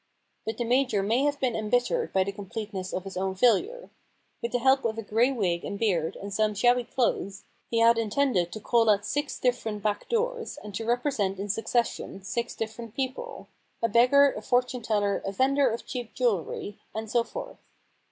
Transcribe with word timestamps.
But 0.47 0.57
the 0.57 0.63
Major 0.63 1.03
may 1.03 1.25
have 1.25 1.39
been 1.39 1.55
embittered 1.55 2.11
by 2.11 2.23
the 2.23 2.31
completeness 2.31 2.91
of 2.91 3.03
his 3.03 3.15
own 3.17 3.35
failure. 3.35 3.91
With 4.41 4.51
the 4.51 4.57
help 4.57 4.83
of 4.83 4.97
a 4.97 5.03
gray 5.03 5.31
wig 5.31 5.63
and 5.63 5.77
beard 5.77 6.15
and 6.15 6.33
some 6.33 6.55
shabby 6.55 6.85
clothes, 6.85 7.43
he 7.69 7.81
had 7.81 7.99
intended 7.99 8.51
to 8.53 8.59
call 8.59 8.89
at 8.89 9.05
six 9.05 9.37
different 9.39 9.83
back 9.83 10.09
doors 10.09 10.57
and 10.63 10.73
to 10.73 10.85
represent 10.85 11.37
in 11.37 11.49
succession 11.49 12.23
six 12.23 12.55
different 12.55 12.95
people— 12.95 13.47
a 13.83 13.87
beggar, 13.87 14.31
a 14.35 14.41
fortune 14.41 14.81
teller, 14.81 15.21
a 15.23 15.31
vendor 15.31 15.69
of 15.69 15.85
cheap 15.85 16.15
jewellery, 16.15 16.79
and 16.95 17.07
so 17.11 17.23
forth. 17.23 17.59